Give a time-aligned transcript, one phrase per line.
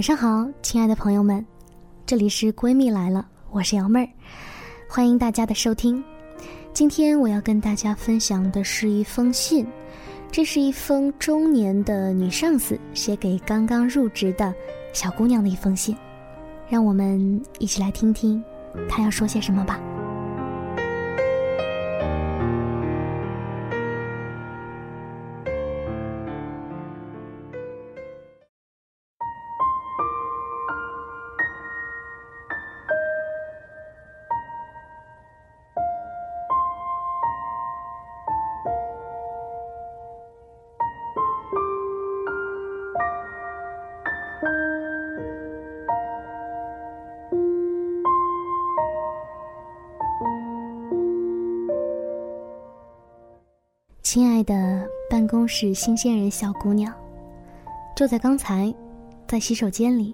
[0.00, 1.44] 晚上好，亲爱的朋友们，
[2.06, 4.08] 这里是闺蜜来了，我是瑶妹儿，
[4.88, 6.02] 欢迎大家的收听。
[6.72, 9.66] 今天我要跟大家分享的是一封信，
[10.32, 14.54] 这是一封中年的女上司写给刚刚入职的
[14.94, 15.94] 小姑娘的一封信，
[16.66, 18.42] 让我们一起来听听
[18.88, 19.78] 她要说些什么吧。
[54.12, 56.92] 亲爱的办公室新鲜人小姑娘，
[57.94, 58.74] 就在刚才，
[59.28, 60.12] 在洗手间里，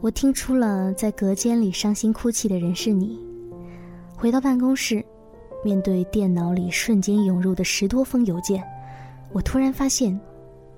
[0.00, 3.20] 我听出了在隔间里伤心哭泣的人是你。
[4.16, 5.04] 回到办公室，
[5.62, 8.64] 面对电脑里瞬间涌入的十多封邮件，
[9.34, 10.18] 我突然发现，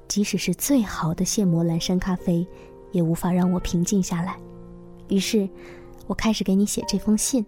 [0.09, 2.45] 即使是最好的现磨蓝山咖啡，
[2.91, 4.37] 也无法让我平静下来。
[5.07, 5.49] 于是，
[6.09, 7.47] 我开始给你写这封信。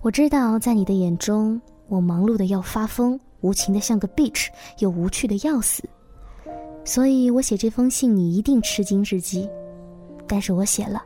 [0.00, 3.16] 我知道，在你的眼中，我忙碌的要发疯。
[3.40, 5.82] 无情的像个 bitch，又无趣的要死，
[6.84, 9.48] 所以我写这封信，你一定吃惊至极。
[10.26, 11.02] 但是我写了，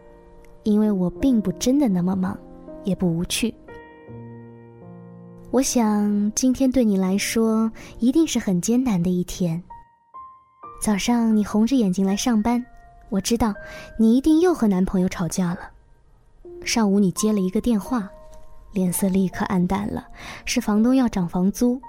[0.62, 2.36] 因为我并不真的那么忙，
[2.84, 3.54] 也不无趣。
[5.50, 9.62] 我想今天对你来说一定是很艰难的一天。
[10.82, 12.64] 早上你红着眼睛来上班，
[13.10, 13.54] 我知道
[13.98, 15.70] 你一定又和男朋友吵架了。
[16.64, 18.08] 上午你接了一个电话，
[18.72, 20.08] 脸色立刻暗淡了，
[20.44, 21.80] 是房东要涨房租。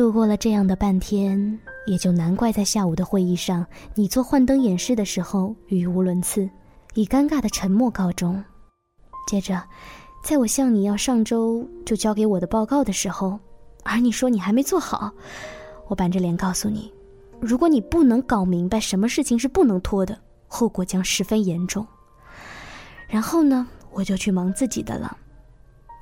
[0.00, 6.48] 度过了这样的半天，也就难怪在下午的会议上，你做幻灯演示的时候语无伦次，
[6.94, 8.42] 以尴尬的沉默告终。
[9.28, 9.62] 接着，
[10.24, 13.38] 在我向你要上周就交给我的报告的时候，
[13.84, 15.12] 而你说你还没做好，
[15.86, 16.90] 我板着脸告诉你，
[17.38, 20.18] 如果你不能搞明白什么事情是不能拖的，
[20.48, 21.86] 后果将十分严重。
[23.06, 25.14] 然后呢，我就去忙自己的了。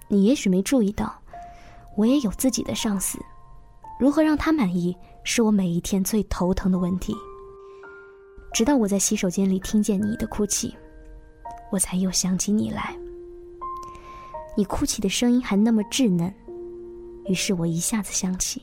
[0.06, 1.12] 你也许没注意到，
[1.97, 3.19] 我也有自己的上司。
[3.98, 7.14] 如何让他满意，是我每一天最头疼的问题。
[8.54, 10.75] 直到我在洗手间里听见你的哭泣，
[11.70, 12.97] 我才又想起你来。
[14.56, 16.32] 你哭泣的声音还那么稚嫩，
[17.26, 18.62] 于是我一下子想起，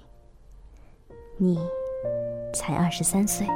[1.38, 1.60] 你
[2.54, 3.48] 才二十三岁。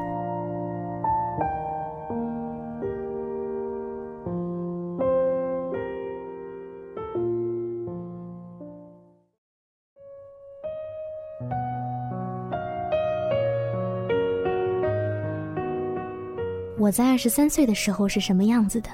[16.90, 18.90] 我在二十三岁的时候是什么样子的？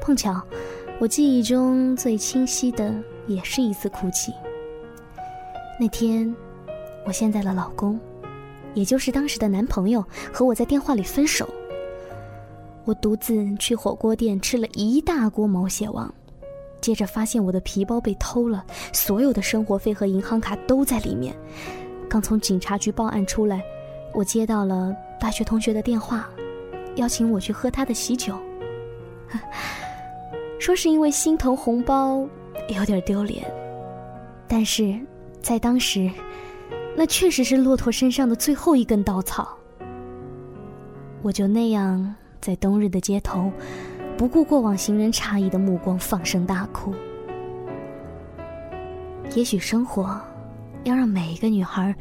[0.00, 0.42] 碰巧，
[0.98, 2.90] 我记忆中最清晰的
[3.26, 4.32] 也是一次哭泣。
[5.78, 6.34] 那天，
[7.04, 8.00] 我现在的老公，
[8.72, 10.02] 也就是当时的男朋友，
[10.32, 11.46] 和我在电话里分手。
[12.86, 16.10] 我独自去火锅店吃了一大锅毛血旺，
[16.80, 18.64] 接着发现我的皮包被偷了，
[18.94, 21.36] 所有的生活费和银行卡都在里面。
[22.08, 23.62] 刚从警察局报案出来，
[24.14, 26.26] 我接到了大学同学的电话。
[26.96, 28.34] 邀请我去喝他的喜酒，
[30.58, 32.26] 说是因为心疼红包，
[32.74, 33.44] 有点丢脸。
[34.48, 34.98] 但是，
[35.40, 36.10] 在当时，
[36.96, 39.56] 那确实是骆驼身上的最后一根稻草。
[41.22, 43.50] 我就那样在冬日的街头，
[44.16, 46.94] 不顾过往行人诧异的目光，放声大哭。
[49.34, 50.20] 也许生活，
[50.84, 51.94] 要让每一个女孩，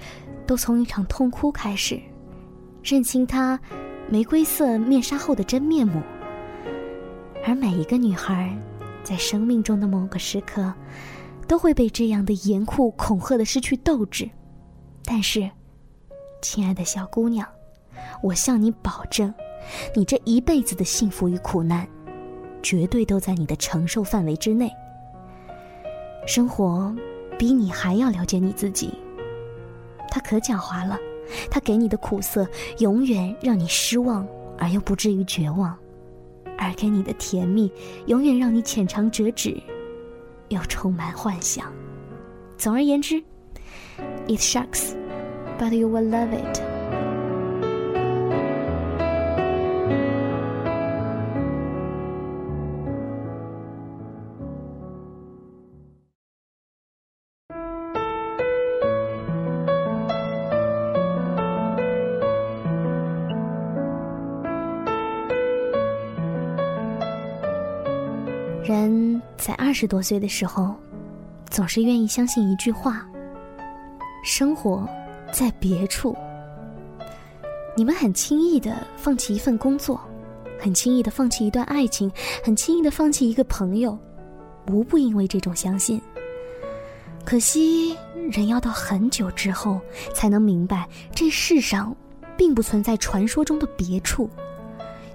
[0.45, 1.99] 都从一场痛哭开始，
[2.83, 3.59] 认清它。
[4.07, 5.99] 玫瑰色面纱后的真面目，
[7.43, 8.55] 而每一个女孩，
[9.03, 10.71] 在生命中的某个时刻，
[11.47, 14.29] 都会被这样的严酷恐吓的失去斗志。
[15.03, 15.49] 但是，
[16.39, 17.47] 亲爱的小姑娘，
[18.21, 19.33] 我向你保证，
[19.95, 21.87] 你这一辈子的幸福与苦难，
[22.61, 24.69] 绝对都在你的承受范围之内。
[26.27, 26.95] 生活
[27.39, 28.93] 比你还要了解你自己，
[30.11, 30.95] 它可狡猾了。
[31.49, 32.47] 他给你的苦涩，
[32.79, 34.27] 永远让你失望
[34.57, 35.73] 而又不至于绝望；
[36.57, 37.71] 而给你的甜蜜，
[38.07, 39.61] 永远让你浅尝辄止，
[40.49, 41.71] 又充满幻想。
[42.57, 43.21] 总而言之
[44.27, 44.93] ，It shocks,
[45.59, 46.74] but you will love it.
[69.75, 70.73] 十多岁的时候，
[71.49, 73.05] 总是愿意相信一句话：
[74.23, 74.87] 生活
[75.33, 76.15] 在别处。
[77.75, 79.99] 你们很轻易的放弃一份工作，
[80.57, 82.09] 很轻易的放弃一段爱情，
[82.41, 83.99] 很轻易的放弃一个朋友，
[84.71, 86.01] 无不因为这种相信。
[87.25, 87.97] 可惜，
[88.31, 89.81] 人要到很久之后
[90.13, 91.93] 才能明白，这世上
[92.37, 94.29] 并不存在传说中的别处。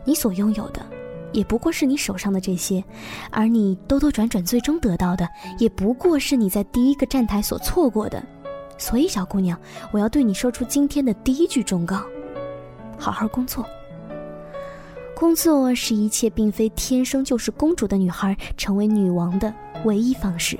[0.04, 0.84] 你所拥有的。
[1.32, 2.82] 也不过是你手上的这些，
[3.30, 5.28] 而你兜兜转转最终得到的，
[5.58, 8.22] 也不过是你在第一个站台所错过的。
[8.78, 9.58] 所以，小姑娘，
[9.92, 12.02] 我要对你说出今天的第一句忠告：
[12.98, 13.64] 好好工作。
[15.14, 19.52] 工作是一切并非天生就是公主的女孩成为女王的
[19.84, 20.58] 唯一方式。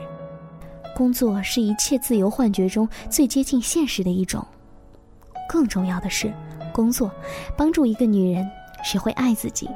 [0.94, 4.46] 工作是一切自由幻觉中最接近现实的一种。
[5.48, 6.30] 更重要的是，
[6.74, 7.10] 工作
[7.56, 8.46] 帮助一个女人
[8.84, 9.66] 学会爱自己。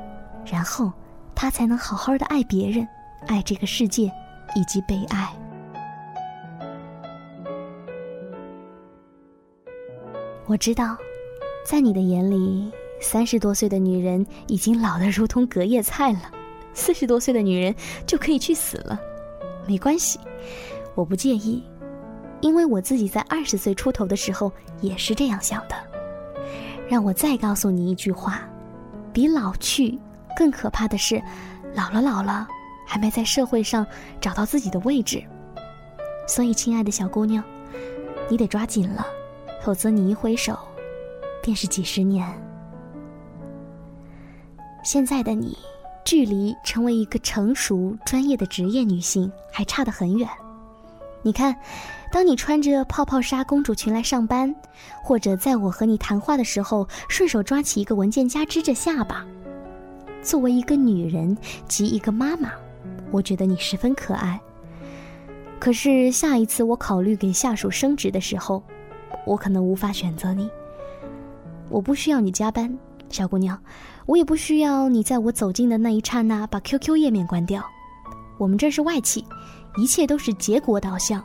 [0.44, 0.93] 然后，
[1.35, 2.87] 他才能好好的爱别人，
[3.26, 4.12] 爱这个世界，
[4.55, 5.35] 以及被爱。
[10.46, 10.96] 我知道，
[11.64, 12.70] 在你的眼里，
[13.00, 16.20] 三十多岁的女人已经老得如同隔夜菜了，
[16.75, 17.75] 四十多岁的女人
[18.06, 19.00] 就可以去死了。
[19.67, 20.20] 没关系，
[20.94, 21.64] 我不介意，
[22.43, 24.52] 因为我自己在二十岁出头的时候
[24.82, 25.75] 也是这样想的。
[26.87, 28.47] 让我再告诉你一句话：
[29.11, 29.99] 比老去。
[30.37, 31.23] 更可怕的是，
[31.75, 32.47] 老了老了，
[32.87, 33.87] 还没在社会上
[34.21, 35.23] 找到自己的位置。
[36.27, 37.45] 所以，亲爱的小姑娘，
[38.29, 39.07] 你得抓紧了，
[39.63, 40.59] 否则你一挥手，
[41.43, 42.27] 便是几十年。
[44.83, 45.57] 现在的你，
[46.05, 50.29] 距离成为一个成熟专业的职业女性还差得很远。
[51.23, 51.57] 你看，
[52.13, 54.55] 当你穿着泡泡纱公主裙来上班，
[55.03, 59.25] 或者在我和你谈话的时候，顺手抓起一个文件夹支着下巴。
[60.25, 61.37] 作为一个女人
[61.69, 62.50] 及一个妈妈，
[63.11, 64.41] 我觉得你十分可爱。
[65.61, 68.62] 可是下一次我考虑给下属升职的时候，
[69.26, 70.49] 我可能无法选择你。
[71.69, 72.75] 我不需要你加班，
[73.11, 73.59] 小姑娘，
[74.06, 77.62] 我也不需要你在我走近的那一刹那把 QQ 页面关掉。
[78.38, 79.25] 我们这是外企，
[79.76, 81.23] 一切都是结果导向，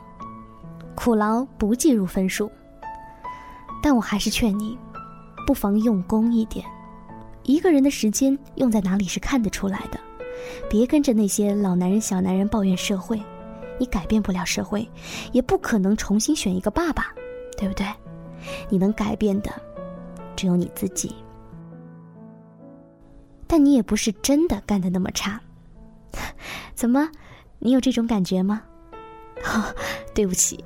[0.94, 2.50] 苦劳不计入分数。
[3.82, 4.78] 但我还是劝你，
[5.46, 6.66] 不妨用功一点。
[7.50, 9.98] 一个人的时间用在哪里是看得出来的，
[10.68, 13.20] 别跟着那些老男人、小男人抱怨社会，
[13.76, 14.88] 你改变不了社会，
[15.32, 17.12] 也不可能重新选一个爸爸，
[17.56, 17.86] 对不对？
[18.68, 19.50] 你能改变的，
[20.36, 21.14] 只有你自己。
[23.48, 25.40] 但你也不是真的干的那么差，
[26.72, 27.10] 怎么？
[27.58, 28.62] 你有这种感觉吗？
[29.42, 29.74] 哈
[30.14, 30.64] 对不起，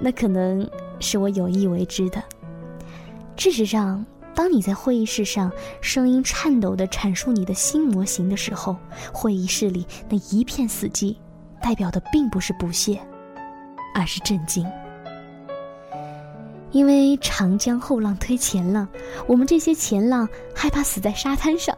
[0.00, 0.68] 那可能
[1.00, 2.22] 是我有意为之的。
[3.36, 4.06] 事实上。
[4.34, 5.50] 当你在会议室上
[5.80, 8.76] 声音颤抖地阐述你的新模型的时候，
[9.12, 11.16] 会议室里那一片死寂，
[11.60, 12.98] 代表的并不是不屑，
[13.94, 14.66] 而是震惊。
[16.70, 18.86] 因为长江后浪推前浪，
[19.26, 21.76] 我们这些前浪害怕死在沙滩上，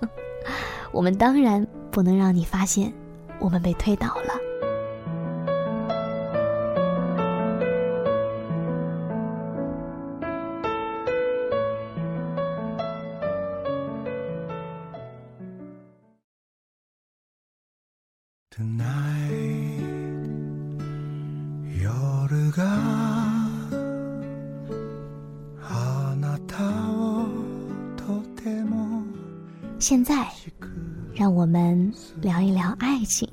[0.92, 2.92] 我们当然不能让你发现，
[3.38, 4.51] 我们被推倒了。
[29.92, 30.26] 现在，
[31.14, 33.28] 让我们聊一聊爱情。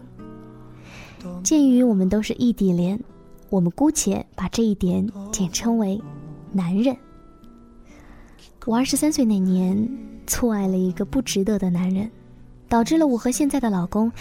[1.41, 3.01] 鉴于我们都是异地恋，
[3.49, 5.97] 我们姑且把这一点简称为
[6.51, 6.93] “男人”。
[8.67, 9.89] 我二十三岁那年，
[10.27, 12.11] 错爱了一个不值得的男人，
[12.67, 14.11] 导致了我和现在的老公，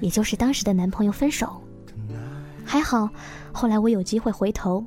[0.00, 1.60] 也就是当时的男朋友分手。
[2.64, 3.10] 还好，
[3.50, 4.86] 后来我有机会回头，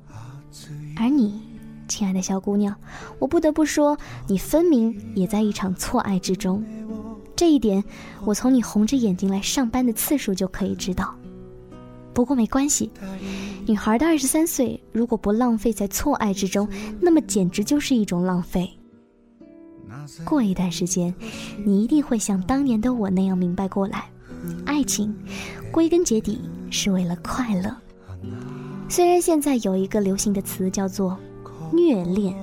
[0.95, 1.41] 而你，
[1.89, 2.73] 亲爱的小姑娘，
[3.19, 3.97] 我不得不说，
[4.29, 6.63] 你分明也在一场错爱之中。
[7.41, 7.83] 这一点，
[8.23, 11.15] 我从你红着眼睛来上班的次数就可以知道。
[12.13, 12.91] 不过没关系，
[13.65, 16.69] 女孩的二十三岁，如果不浪费在错爱之中，
[16.99, 18.69] 那么简直就是一种浪费。
[20.23, 21.11] 过一段时间，
[21.65, 24.07] 你一定会像当年的我那样明白过来：
[24.63, 25.11] 爱情，
[25.71, 27.75] 归根结底是为了快乐。
[28.87, 31.17] 虽然现在有一个流行的词叫做
[31.73, 32.35] “虐恋”，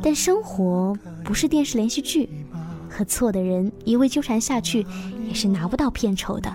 [0.00, 2.26] 但生活不是电视连续剧。
[2.98, 4.84] 和错的人一味纠缠下去，
[5.28, 6.52] 也是拿不到片酬的。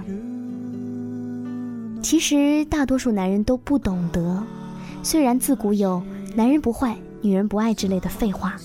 [2.02, 4.44] 其实大多数男人都不懂得，
[5.02, 6.04] 虽然自古有
[6.36, 8.58] “男人不坏，女人不爱”之类的废话，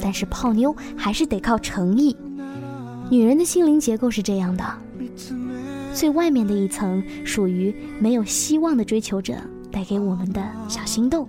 [0.00, 2.16] 但是泡妞还是得靠诚意。
[3.10, 4.64] 女人的心灵结构是这样的：
[5.92, 9.34] 最外面的一层属于没有希望的追求者
[9.72, 11.26] 带给我们的小心动，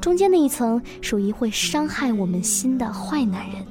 [0.00, 3.62] 中间的一层属于会伤害我们心的坏男人，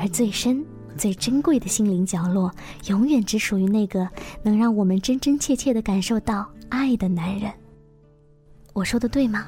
[0.00, 0.64] 而最深、
[0.96, 2.50] 最珍贵的心灵角落，
[2.88, 4.08] 永远只属于那个
[4.42, 7.52] 能让我们真真切切的感受到爱的男人。
[8.72, 9.46] 我说的对吗？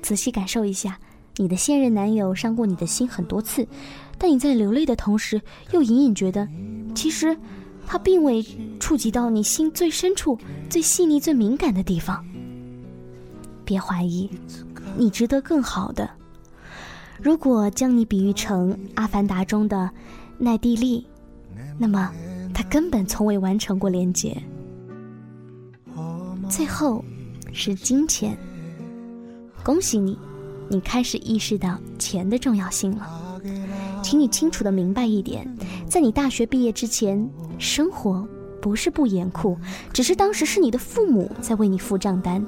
[0.00, 0.98] 仔细感受一下，
[1.36, 3.68] 你的现任男友伤过你的心很多次，
[4.16, 5.38] 但你在流泪的同时，
[5.72, 6.48] 又隐隐觉得，
[6.94, 7.36] 其实
[7.86, 8.42] 他并未
[8.80, 10.38] 触及到你心最深处、
[10.70, 12.24] 最细腻、最敏感的地方。
[13.64, 14.30] 别怀疑，
[14.96, 16.08] 你值得更好的。
[17.20, 19.90] 如果将你比喻成《阿凡达》中的
[20.38, 21.06] 奈蒂利，
[21.78, 22.12] 那么
[22.54, 24.36] 他根本从未完成过连接。
[26.48, 27.04] 最后。
[27.58, 28.36] 是金钱。
[29.64, 30.18] 恭喜你，
[30.68, 33.40] 你开始意识到钱的重要性了。
[34.02, 35.50] 请你清楚的明白一点，
[35.88, 37.26] 在你大学毕业之前，
[37.58, 38.28] 生活
[38.60, 39.56] 不是不严酷，
[39.90, 42.44] 只是当时是你的父母在为你付账单，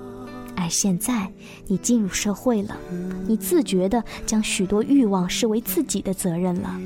[0.58, 1.32] 而现在
[1.68, 2.76] 你进入社会了，
[3.28, 6.76] 你自觉的将许多欲望视为自己的责任了。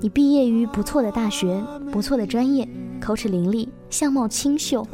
[0.00, 1.62] 你毕业于不错的大学，
[1.92, 2.66] 不错的专业，
[2.98, 4.86] 口齿伶俐，相貌清秀，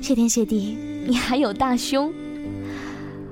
[0.00, 0.78] 谢天谢地。
[1.04, 2.12] 你还有大胸，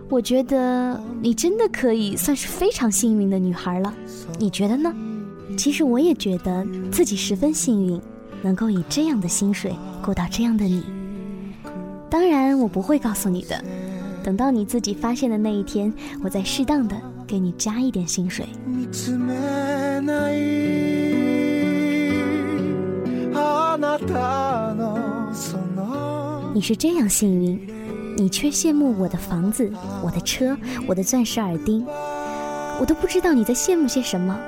[0.09, 3.95] 我觉得你真的可以算是非常幸运的女孩了，
[4.41, 4.93] 你觉得呢？
[5.57, 8.01] 其实我也觉得自己十分幸运，
[8.43, 10.83] 能够以这样的薪水过到这样的你。
[12.13, 13.65] 当然，我不会告诉你的，
[14.23, 15.91] 等到你自己发现的那一天，
[16.23, 16.95] 我再适当的
[17.27, 18.45] 给你加一点薪水。
[26.53, 27.59] 你是这样幸运，
[28.15, 29.73] 你却羡慕我的房子、
[30.05, 30.55] 我的车、
[30.87, 31.83] 我的钻石耳钉，
[32.79, 34.39] 我都不知道你在羡慕些什么。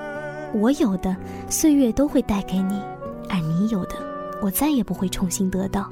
[0.52, 1.16] 我有的
[1.48, 2.78] 岁月都会带给你，
[3.30, 3.94] 而你有的，
[4.42, 5.90] 我再也不会重新得到。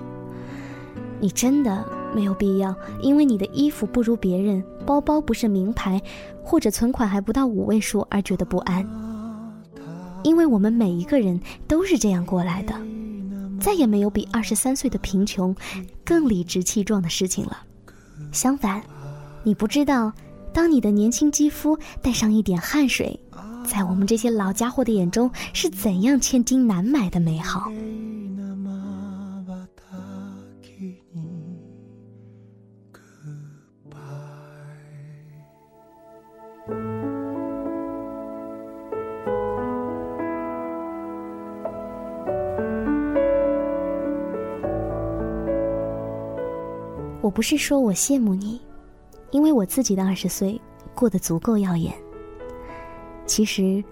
[1.22, 6.02] 你真的没有必要因为你的衣服不如别人，包包不是名牌，
[6.42, 8.84] 或者存款还不到五位数而觉得不安，
[10.24, 12.74] 因为我们每一个人都是这样过来的。
[13.60, 15.54] 再也没有比二十三岁的贫穷
[16.04, 17.58] 更理直气壮的事情了。
[18.32, 18.82] 相反，
[19.44, 20.12] 你不知道，
[20.52, 23.16] 当你的年轻肌肤带上一点汗水，
[23.64, 27.70] 在我们这些老家伙的眼中是怎样千金难买的美好。
[47.32, 48.60] 不是说我羡慕你，
[49.30, 50.60] 因为我自己的二十岁
[50.94, 51.94] 过得足够耀眼。
[53.24, 53.82] 其实，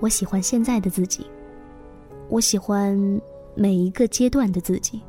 [0.00, 1.26] 我喜欢现在的自己，
[2.28, 3.20] 我喜欢
[3.54, 5.02] 每一个阶段的自己。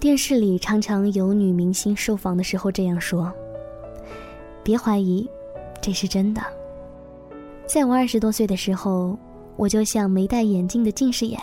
[0.00, 3.32] 电视里常常有女明星受访的时候这样说
[4.62, 5.28] ：“别怀疑，
[5.80, 6.42] 这是真的。”
[7.66, 9.16] 在我二十多岁的时候，
[9.56, 11.40] 我就像没戴眼镜的近视眼，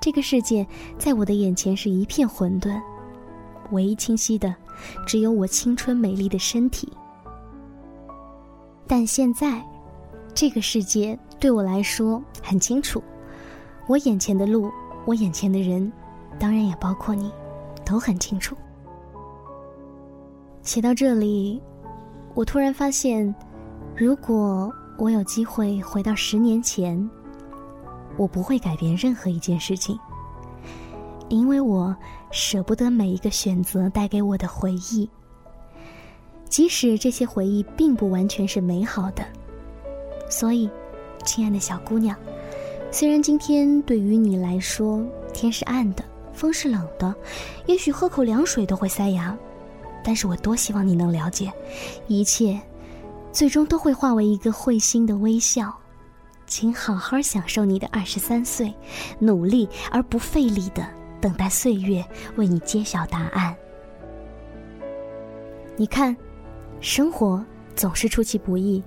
[0.00, 0.66] 这个世界
[0.98, 2.78] 在我的眼前是一片混沌，
[3.70, 4.54] 唯一清晰的。
[5.06, 6.92] 只有我青春美丽的身体，
[8.86, 9.62] 但现在，
[10.34, 13.02] 这个世界对我来说很清楚，
[13.86, 14.70] 我眼前的路，
[15.04, 15.90] 我眼前的人，
[16.38, 17.30] 当然也包括你，
[17.84, 18.56] 都很清楚。
[20.62, 21.60] 写到这里，
[22.34, 23.34] 我突然发现，
[23.96, 27.10] 如果我有机会回到十年前，
[28.16, 29.98] 我不会改变任何一件事情。
[31.32, 31.96] 因为我
[32.30, 35.08] 舍不得每一个选择带给我的回忆，
[36.46, 39.24] 即使这些回忆并不完全是美好的。
[40.28, 40.68] 所以，
[41.24, 42.14] 亲爱的小姑娘，
[42.90, 47.14] 虽然今天对于你来说天是暗的，风是冷的，
[47.64, 49.34] 也许喝口凉水都会塞牙，
[50.04, 51.50] 但是我多希望你能了解，
[52.08, 52.60] 一切
[53.32, 55.74] 最终都会化为一个会心的微笑。
[56.46, 58.74] 请好好享受你的二十三岁，
[59.18, 60.86] 努力而不费力的。
[61.22, 62.04] 等待岁月
[62.36, 63.56] 为你揭晓答案。
[65.76, 66.14] 你看，
[66.80, 67.42] 生活
[67.74, 68.82] 总是出其不意。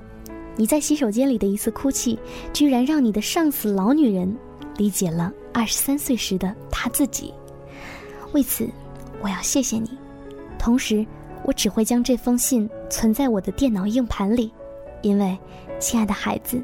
[0.58, 2.20] 你在洗手间里的一次哭泣，
[2.54, 4.38] 居然让你的上司老女人
[4.78, 7.34] 理解了二十三岁时的她自己。
[8.34, 8.70] 为此，
[9.22, 9.98] 我要谢谢你。
[10.60, 11.06] 同时，
[11.44, 14.52] 我只会将这封信存在我的电脑硬盘里，
[15.02, 15.38] 因为，
[15.80, 16.62] 亲爱的孩子，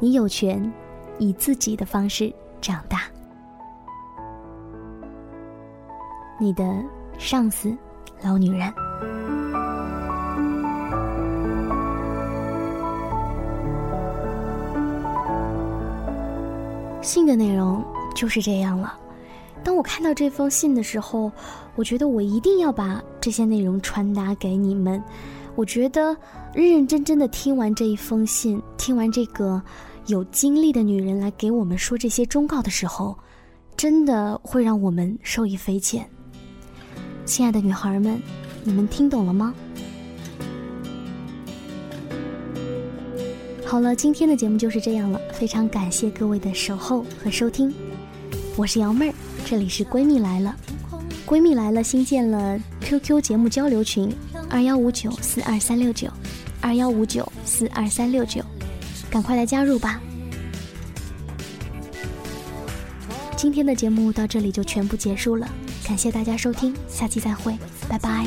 [0.00, 0.72] 你有权
[1.18, 3.02] 以自己的方式长大。
[6.44, 6.78] 你的
[7.16, 7.74] 上司，
[8.22, 8.70] 老女人。
[17.00, 17.82] 信的内容
[18.14, 18.98] 就是这样了。
[19.62, 21.32] 当我看到这封信的时候，
[21.76, 25.02] 我觉得我一定要把这些内容传达给你们。
[25.54, 26.14] 我觉得
[26.52, 29.62] 认认真真的听完这一封信，听完这个
[30.08, 33.16] 有经历的女人来给我们说这些忠告的时候，
[33.78, 36.06] 真的会让我们受益匪浅。
[37.24, 38.20] 亲爱的女孩们，
[38.62, 39.54] 你们听懂了吗？
[43.64, 47.72] 好了，今天的节目就是这样了，非常感谢各位的守候和收听，
[48.56, 49.14] 我是瑶妹儿，
[49.44, 50.54] 这里是闺蜜来了，
[51.26, 54.14] 闺蜜来了新建了 QQ 节目交流群。
[54.50, 56.08] 二幺五九四二三六九，
[56.60, 58.40] 二幺五九四二三六九，
[59.10, 60.00] 赶快来加入吧！
[63.36, 65.48] 今天的节目到这里就全部结束了
[65.86, 67.56] 感谢大家收听下期再会
[67.88, 68.24] 拜拜。